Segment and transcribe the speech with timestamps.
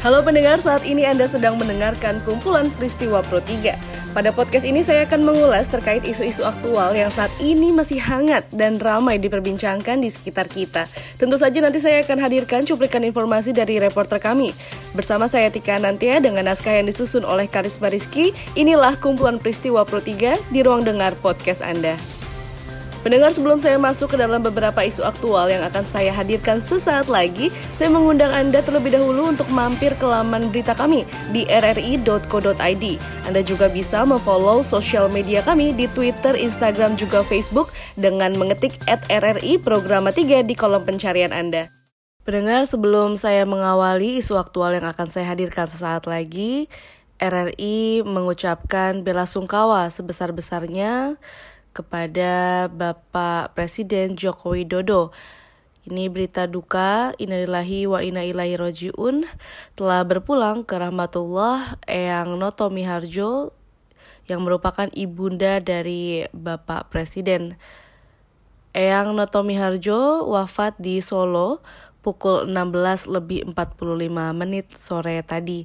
[0.00, 4.16] Halo pendengar, saat ini Anda sedang mendengarkan kumpulan peristiwa Pro 3.
[4.16, 8.80] Pada podcast ini saya akan mengulas terkait isu-isu aktual yang saat ini masih hangat dan
[8.80, 10.88] ramai diperbincangkan di sekitar kita.
[11.20, 14.56] Tentu saja nanti saya akan hadirkan cuplikan informasi dari reporter kami.
[14.96, 20.00] Bersama saya Tika Nantia dengan naskah yang disusun oleh Karisma Rizky, inilah kumpulan peristiwa Pro
[20.00, 22.19] 3 di ruang dengar podcast Anda.
[23.00, 27.48] Pendengar sebelum saya masuk ke dalam beberapa isu aktual yang akan saya hadirkan sesaat lagi,
[27.72, 32.84] saya mengundang Anda terlebih dahulu untuk mampir ke laman berita kami di rri.co.id.
[33.24, 39.00] Anda juga bisa memfollow sosial media kami di Twitter, Instagram, juga Facebook dengan mengetik at
[39.08, 41.72] RRI Programa 3 di kolom pencarian Anda.
[42.28, 46.68] Pendengar, sebelum saya mengawali isu aktual yang akan saya hadirkan sesaat lagi,
[47.16, 51.16] RRI mengucapkan bela sungkawa sebesar-besarnya
[51.70, 55.14] kepada Bapak Presiden Joko Widodo.
[55.88, 59.24] Ini berita duka, innalillahi wa inna ilaihi rojiun,
[59.74, 63.56] telah berpulang ke rahmatullah Eyang Noto Miharjo
[64.28, 67.56] yang merupakan ibunda dari Bapak Presiden.
[68.70, 71.58] Eyang Noto Miharjo wafat di Solo
[72.06, 75.64] pukul 16 lebih 45 menit sore tadi.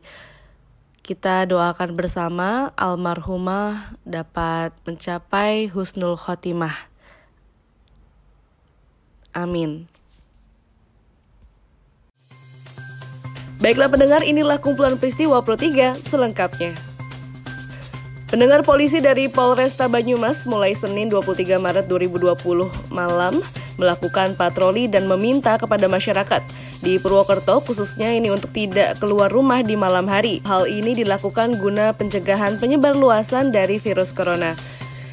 [1.05, 6.73] Kita doakan bersama almarhumah dapat mencapai husnul khotimah.
[9.29, 9.85] Amin.
[13.61, 16.73] Baiklah pendengar, inilah kumpulan peristiwa Pro 3 selengkapnya.
[18.25, 22.33] Pendengar polisi dari Polresta Banyumas mulai Senin 23 Maret 2020
[22.89, 23.45] malam
[23.77, 29.73] melakukan patroli dan meminta kepada masyarakat di Purwokerto khususnya ini untuk tidak keluar rumah di
[29.73, 30.45] malam hari.
[30.45, 34.53] Hal ini dilakukan guna pencegahan penyebar luasan dari virus corona.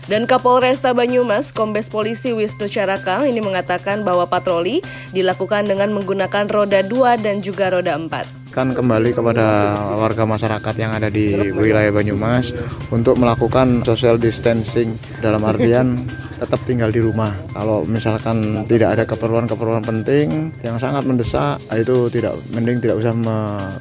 [0.04, 4.84] Dan Kapolresta Banyumas, Kombes Polisi Wisnu Caraka ini mengatakan bahwa patroli
[5.16, 10.92] dilakukan dengan menggunakan roda 2 dan juga roda 4 kan kembali kepada warga masyarakat yang
[10.92, 12.52] ada di wilayah Banyumas
[12.92, 15.96] untuk melakukan social distancing dalam artian
[16.36, 17.32] tetap tinggal di rumah.
[17.56, 23.16] Kalau misalkan tidak ada keperluan-keperluan penting yang sangat mendesak, itu tidak mending tidak usah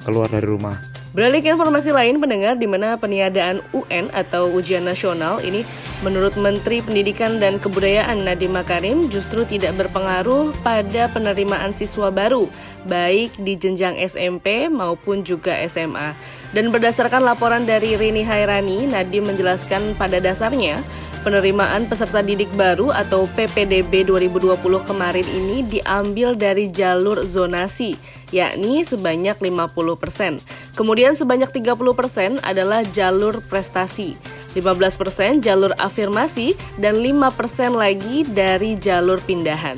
[0.08, 0.80] keluar dari rumah.
[1.12, 5.68] Beralih ke informasi lain, pendengar di mana peniadaan UN atau ujian nasional ini
[6.08, 12.48] menurut Menteri Pendidikan dan Kebudayaan Nadiem Makarim justru tidak berpengaruh pada penerimaan siswa baru,
[12.88, 16.14] baik di jenjang SMP maupun juga SMA.
[16.52, 20.84] Dan berdasarkan laporan dari Rini Hairani, Nadiem menjelaskan pada dasarnya
[21.22, 24.58] Penerimaan peserta didik baru atau PPDB 2020
[24.90, 27.94] kemarin ini diambil dari jalur zonasi,
[28.34, 30.42] yakni sebanyak 50%.
[30.74, 34.18] Kemudian sebanyak 30% adalah jalur prestasi.
[34.58, 39.78] 15% jalur afirmasi dan 5% lagi dari jalur pindahan.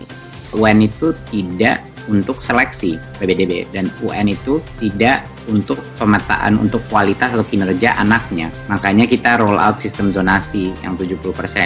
[0.55, 7.43] UN itu tidak untuk seleksi PPDB dan UN itu tidak untuk pemetaan untuk kualitas atau
[7.43, 8.47] kinerja anaknya.
[8.71, 11.19] Makanya kita roll out sistem zonasi yang 70%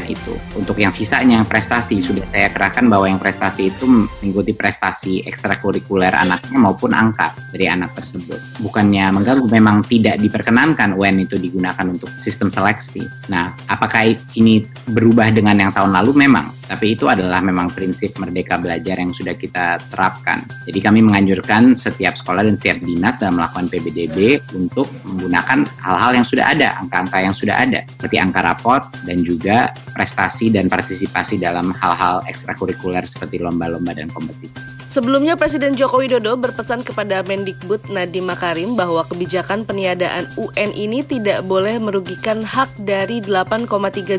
[0.10, 0.34] itu.
[0.58, 6.14] Untuk yang sisanya yang prestasi sudah saya kerahkan bahwa yang prestasi itu mengikuti prestasi ekstrakurikuler
[6.14, 8.40] anaknya maupun angka dari anak tersebut.
[8.62, 13.06] Bukannya mengganggu memang tidak diperkenankan UN itu digunakan untuk sistem seleksi.
[13.30, 16.18] Nah, apakah ini berubah dengan yang tahun lalu?
[16.18, 20.44] Memang, tapi itu adalah memang prinsip merdeka belajar yang sudah kita terapkan.
[20.68, 26.28] Jadi kami menganjurkan setiap sekolah dan setiap dinas dalam melakukan PBDB untuk menggunakan hal-hal yang
[26.28, 31.72] sudah ada, angka-angka yang sudah ada, seperti angka rapot dan juga prestasi dan partisipasi dalam
[31.72, 34.77] hal-hal ekstrakurikuler seperti lomba-lomba dan kompetisi.
[34.88, 41.44] Sebelumnya Presiden Joko Widodo berpesan kepada Mendikbud Nadiem Makarim bahwa kebijakan peniadaan UN ini tidak
[41.44, 43.68] boleh merugikan hak dari 8,3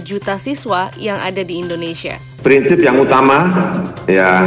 [0.04, 2.20] juta siswa yang ada di Indonesia.
[2.44, 3.48] Prinsip yang utama
[4.12, 4.44] yang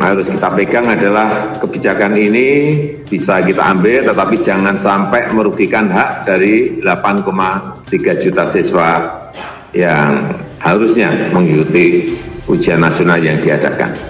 [0.00, 2.48] harus kita pegang adalah kebijakan ini
[3.04, 9.04] bisa kita ambil tetapi jangan sampai merugikan hak dari 8,3 juta siswa
[9.76, 10.32] yang
[10.64, 12.16] harusnya mengikuti
[12.48, 14.07] ujian nasional yang diadakan.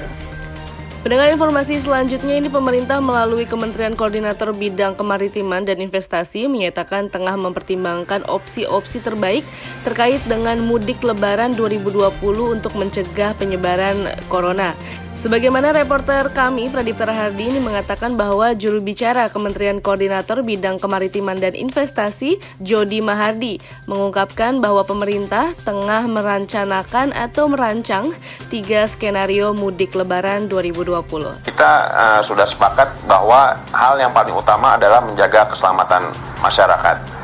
[1.09, 8.29] Pendengar informasi selanjutnya ini pemerintah melalui Kementerian Koordinator Bidang Kemaritiman dan Investasi menyatakan tengah mempertimbangkan
[8.29, 9.41] opsi-opsi terbaik
[9.89, 12.13] terkait dengan mudik lebaran 2020
[12.53, 14.77] untuk mencegah penyebaran corona.
[15.19, 21.59] Sebagaimana reporter kami Pradipta Rahardi ini mengatakan bahwa juru bicara Kementerian Koordinator Bidang Kemaritiman dan
[21.59, 23.59] Investasi Jody Mahardi
[23.91, 28.15] mengungkapkan bahwa pemerintah tengah merancanakan atau merancang
[28.47, 31.03] tiga skenario mudik lebaran 2020.
[31.51, 37.19] Kita uh, sudah sepakat bahwa hal yang paling utama adalah menjaga keselamatan masyarakat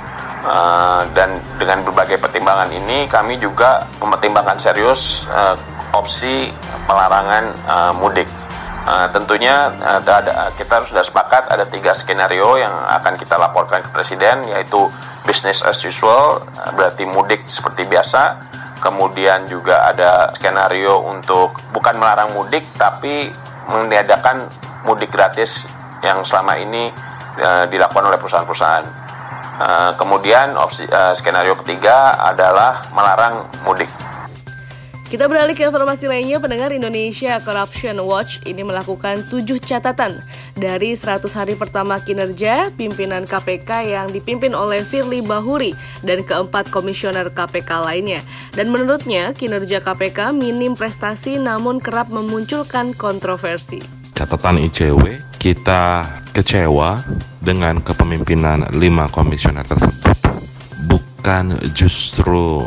[0.44, 5.56] Uh, dan dengan berbagai pertimbangan ini kami juga mempertimbangkan serius uh,
[5.96, 6.52] opsi
[6.84, 8.28] pelarangan uh, mudik.
[8.84, 10.00] Uh, tentunya uh,
[10.60, 14.92] kita sudah sepakat ada tiga skenario yang akan kita laporkan ke Presiden yaitu
[15.24, 16.44] business as usual
[16.76, 18.44] berarti mudik seperti biasa
[18.84, 23.32] kemudian juga ada skenario untuk bukan melarang mudik tapi
[23.72, 24.44] meniadakan
[24.84, 25.64] mudik gratis
[26.04, 26.92] yang selama ini
[27.40, 28.86] uh, dilakukan oleh perusahaan-perusahaan.
[29.54, 33.88] Uh, kemudian opsi uh, skenario ketiga adalah melarang mudik.
[35.14, 40.18] Kita beralih ke informasi lainnya, pendengar Indonesia Corruption Watch ini melakukan tujuh catatan
[40.58, 45.70] dari 100 hari pertama kinerja pimpinan KPK yang dipimpin oleh Firly Bahuri
[46.02, 48.26] dan keempat komisioner KPK lainnya.
[48.58, 53.78] Dan menurutnya, kinerja KPK minim prestasi namun kerap memunculkan kontroversi.
[54.18, 57.06] Catatan ICW, kita kecewa
[57.38, 60.18] dengan kepemimpinan lima komisioner tersebut.
[60.90, 62.66] Bukan justru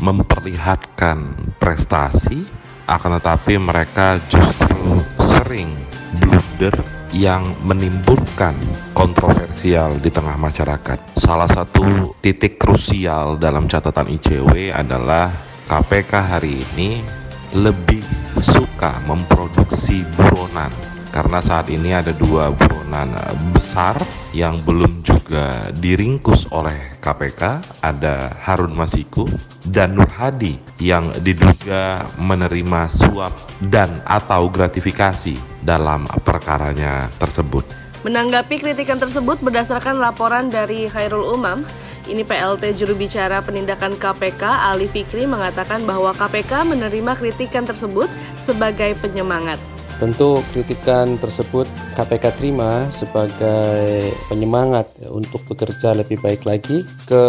[0.00, 2.46] memperlihatkan prestasi,
[2.88, 5.72] akan tetapi mereka justru sering
[6.16, 6.74] blunder
[7.12, 8.56] yang menimbulkan
[8.96, 11.18] kontroversial di tengah masyarakat.
[11.20, 15.28] Salah satu titik krusial dalam catatan ICW adalah
[15.68, 17.04] KPK hari ini
[17.52, 18.00] lebih
[18.40, 23.12] suka memproduksi buronan karena saat ini ada dua buronan
[23.52, 23.94] besar
[24.32, 27.42] yang belum juga diringkus oleh KPK
[27.84, 29.28] ada Harun Masiku
[29.68, 33.36] dan Nur Hadi yang diduga menerima suap
[33.68, 37.62] dan atau gratifikasi dalam perkaranya tersebut.
[38.02, 41.62] Menanggapi kritikan tersebut berdasarkan laporan dari Khairul Umam,
[42.10, 48.98] ini PLT juru bicara penindakan KPK Ali Fikri mengatakan bahwa KPK menerima kritikan tersebut sebagai
[48.98, 49.71] penyemangat.
[50.02, 57.22] Tentu kritikan tersebut KPK terima sebagai penyemangat untuk bekerja lebih baik lagi ke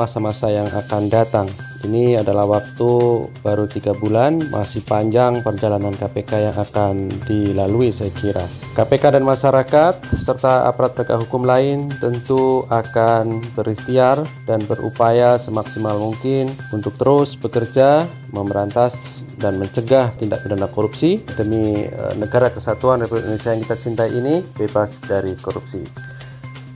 [0.00, 1.44] masa-masa yang akan datang.
[1.86, 2.90] Ini adalah waktu
[3.46, 8.42] baru tiga bulan, masih panjang perjalanan KPK yang akan dilalui saya kira.
[8.74, 14.18] KPK dan masyarakat serta aparat penegak hukum lain tentu akan berikhtiar
[14.50, 18.02] dan berupaya semaksimal mungkin untuk terus bekerja
[18.34, 24.10] memberantas dan mencegah tindak pidana korupsi demi eh, negara kesatuan Republik Indonesia yang kita cintai
[24.10, 26.15] ini bebas dari korupsi.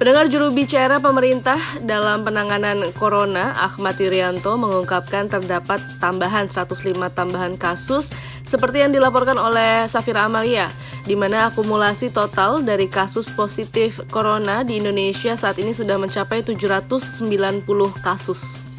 [0.00, 8.08] Pendengar juru bicara pemerintah dalam penanganan corona, Ahmad Yuryanto mengungkapkan terdapat tambahan 105 tambahan kasus
[8.40, 10.72] seperti yang dilaporkan oleh Safira Amalia,
[11.04, 17.60] di mana akumulasi total dari kasus positif corona di Indonesia saat ini sudah mencapai 790
[18.00, 18.69] kasus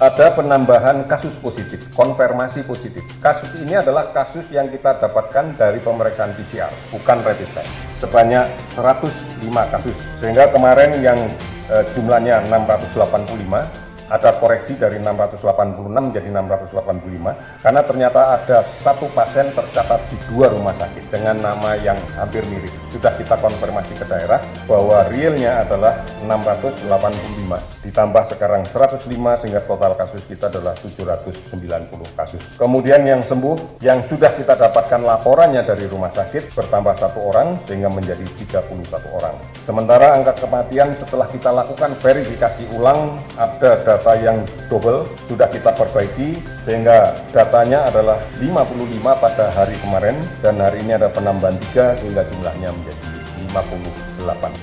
[0.00, 3.04] ada penambahan kasus positif, konfirmasi positif.
[3.20, 7.68] Kasus ini adalah kasus yang kita dapatkan dari pemeriksaan PCR, bukan rapid test.
[8.00, 8.48] Sebanyak
[8.80, 9.98] 105 kasus.
[10.16, 11.20] Sehingga kemarin yang
[11.68, 20.02] eh, jumlahnya 685 ada koreksi dari 686 menjadi 685 karena ternyata ada satu pasien tercatat
[20.10, 22.74] di dua rumah sakit dengan nama yang hampir mirip.
[22.90, 29.06] Sudah kita konfirmasi ke daerah bahwa realnya adalah 685 ditambah sekarang 105
[29.40, 32.42] sehingga total kasus kita adalah 790 kasus.
[32.58, 37.86] Kemudian yang sembuh yang sudah kita dapatkan laporannya dari rumah sakit bertambah satu orang sehingga
[37.86, 38.74] menjadi 31
[39.14, 39.38] orang.
[39.62, 44.40] Sementara angka kematian setelah kita lakukan verifikasi ulang ada data yang
[44.72, 51.12] double sudah kita perbaiki sehingga datanya adalah 55 pada hari kemarin dan hari ini ada
[51.12, 53.08] penambahan 3 sehingga jumlahnya menjadi
[53.52, 54.56] 58.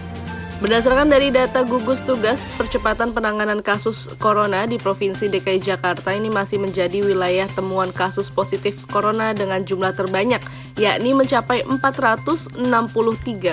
[0.57, 6.57] Berdasarkan dari data gugus tugas percepatan penanganan kasus corona di Provinsi DKI Jakarta ini masih
[6.57, 10.41] menjadi wilayah temuan kasus positif corona dengan jumlah terbanyak,
[10.81, 12.57] yakni mencapai 463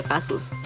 [0.01, 0.57] kasus.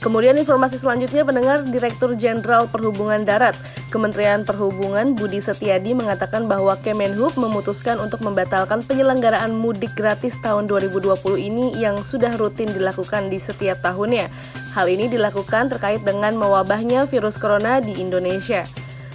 [0.00, 3.52] Kemudian informasi selanjutnya pendengar Direktur Jenderal Perhubungan Darat
[3.92, 11.20] Kementerian Perhubungan Budi Setiadi mengatakan bahwa Kemenhub memutuskan untuk membatalkan penyelenggaraan mudik gratis tahun 2020
[11.36, 14.32] ini yang sudah rutin dilakukan di setiap tahunnya.
[14.72, 18.64] Hal ini dilakukan terkait dengan mewabahnya virus corona di Indonesia.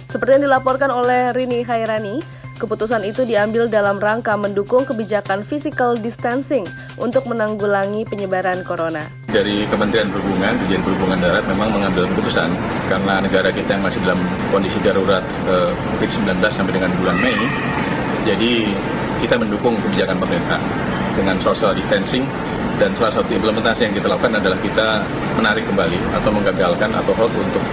[0.06, 2.22] Seperti yang dilaporkan oleh Rini Khairani,
[2.56, 6.64] Keputusan itu diambil dalam rangka mendukung kebijakan physical distancing
[6.96, 9.04] untuk menanggulangi penyebaran corona.
[9.28, 12.48] Dari Kementerian Perhubungan, Dirjen Perhubungan Darat memang mengambil keputusan
[12.88, 14.16] karena negara kita yang masih dalam
[14.48, 15.20] kondisi darurat
[15.52, 15.68] eh,
[16.00, 17.36] COVID-19 sampai dengan bulan Mei,
[18.24, 18.72] jadi
[19.20, 20.56] kita mendukung kebijakan pemerintah
[21.12, 22.24] dengan social distancing
[22.76, 25.00] dan salah satu implementasi yang kita lakukan adalah kita
[25.36, 27.64] menarik kembali atau menggagalkan atau hold untuk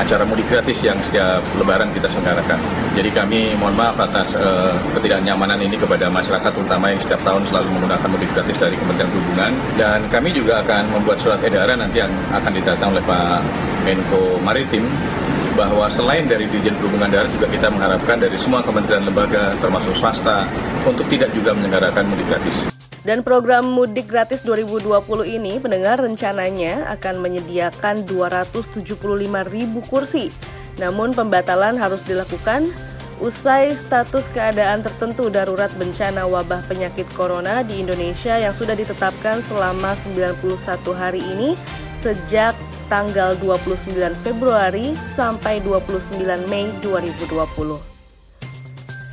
[0.00, 2.56] acara mudik gratis yang setiap lebaran kita selenggarakan.
[2.96, 7.68] Jadi kami mohon maaf atas uh, ketidaknyamanan ini kepada masyarakat terutama yang setiap tahun selalu
[7.76, 12.12] menggunakan mudik gratis dari Kementerian Perhubungan dan kami juga akan membuat surat edaran nanti yang
[12.32, 13.40] akan didatang oleh Pak
[13.84, 14.84] Menko Maritim
[15.60, 20.48] bahwa selain dari Dirjen Perhubungan Darat juga kita mengharapkan dari semua kementerian lembaga termasuk swasta
[20.88, 22.79] untuk tidak juga menyelenggarakan mudik gratis.
[23.00, 28.84] Dan program Mudik Gratis 2020 ini pendengar rencananya akan menyediakan 275
[29.48, 30.28] ribu kursi.
[30.76, 32.68] Namun pembatalan harus dilakukan
[33.20, 39.96] usai status keadaan tertentu darurat bencana wabah penyakit corona di Indonesia yang sudah ditetapkan selama
[39.96, 40.40] 91
[40.92, 41.56] hari ini
[41.96, 42.56] sejak
[42.92, 47.89] tanggal 29 Februari sampai 29 Mei 2020.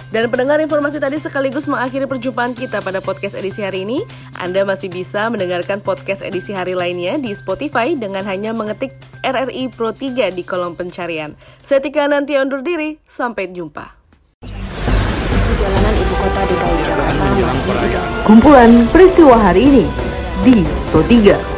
[0.08, 4.08] Dan pendengar informasi tadi sekaligus mengakhiri perjumpaan kita pada podcast edisi hari ini.
[4.40, 8.96] Anda masih bisa mendengarkan podcast edisi hari lainnya di Spotify dengan hanya mengetik
[9.28, 11.36] RRI Pro 3 di kolom pencarian.
[11.60, 13.98] Saya Tika nanti undur diri, sampai jumpa.
[15.58, 17.74] Jalanan Ibu Kota DKI Jakarta masih
[18.30, 19.86] Kumpulan peristiwa hari ini
[20.46, 20.62] di
[20.94, 21.57] Pro 3.